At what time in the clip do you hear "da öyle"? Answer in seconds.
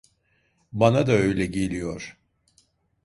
1.07-1.45